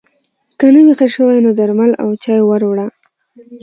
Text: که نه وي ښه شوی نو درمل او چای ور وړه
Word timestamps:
که 0.59 0.65
نه 0.73 0.81
وي 0.85 0.93
ښه 0.99 1.07
شوی 1.15 1.37
نو 1.45 1.51
درمل 1.59 1.91
او 2.03 2.09
چای 2.23 2.41
ور 2.43 2.61
وړه 2.67 2.87